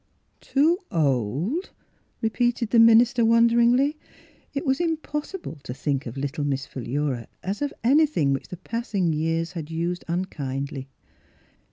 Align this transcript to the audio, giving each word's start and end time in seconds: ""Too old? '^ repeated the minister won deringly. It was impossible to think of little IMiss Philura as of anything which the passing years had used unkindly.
""Too 0.51 0.79
old? 0.89 1.63
'^ 1.65 1.69
repeated 2.21 2.71
the 2.71 2.79
minister 2.79 3.23
won 3.23 3.47
deringly. 3.47 3.97
It 4.51 4.65
was 4.65 4.79
impossible 4.79 5.59
to 5.61 5.75
think 5.75 6.07
of 6.07 6.17
little 6.17 6.43
IMiss 6.43 6.67
Philura 6.67 7.27
as 7.43 7.61
of 7.61 7.71
anything 7.83 8.33
which 8.33 8.47
the 8.47 8.57
passing 8.57 9.13
years 9.13 9.51
had 9.51 9.69
used 9.69 10.03
unkindly. 10.07 10.89